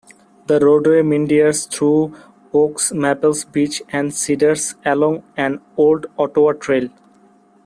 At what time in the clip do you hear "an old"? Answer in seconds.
5.37-6.07